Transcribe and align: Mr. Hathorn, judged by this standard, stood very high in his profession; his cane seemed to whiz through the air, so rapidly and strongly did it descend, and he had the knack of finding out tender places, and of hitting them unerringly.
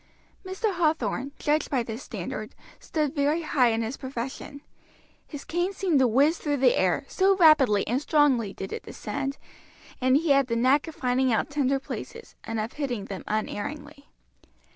Mr. 0.43 0.73
Hathorn, 0.77 1.31
judged 1.37 1.69
by 1.69 1.83
this 1.83 2.01
standard, 2.01 2.55
stood 2.79 3.13
very 3.13 3.43
high 3.43 3.67
in 3.67 3.83
his 3.83 3.97
profession; 3.97 4.61
his 5.27 5.45
cane 5.45 5.73
seemed 5.73 5.99
to 5.99 6.07
whiz 6.07 6.39
through 6.39 6.57
the 6.57 6.75
air, 6.75 7.05
so 7.07 7.35
rapidly 7.37 7.85
and 7.87 8.01
strongly 8.01 8.51
did 8.51 8.73
it 8.73 8.81
descend, 8.81 9.37
and 10.01 10.17
he 10.17 10.31
had 10.31 10.47
the 10.47 10.55
knack 10.55 10.87
of 10.87 10.95
finding 10.95 11.31
out 11.31 11.51
tender 11.51 11.79
places, 11.79 12.33
and 12.43 12.59
of 12.59 12.73
hitting 12.73 13.05
them 13.05 13.23
unerringly. 13.27 14.07